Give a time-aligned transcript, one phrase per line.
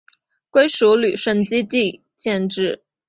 [0.49, 2.81] 归属旅顺基地建制。